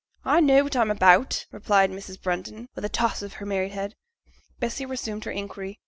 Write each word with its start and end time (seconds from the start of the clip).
'I 0.25 0.39
know 0.39 0.63
what 0.63 0.75
I'm 0.75 0.89
about,' 0.89 1.45
replied 1.51 1.91
Mrs. 1.91 2.19
Brunton, 2.19 2.65
with 2.73 2.83
a 2.83 2.89
toss 2.89 3.21
of 3.21 3.33
her 3.33 3.45
married 3.45 3.73
head. 3.73 3.93
Bessy 4.57 4.83
resumed 4.83 5.25
her 5.25 5.31
inquiry. 5.31 5.77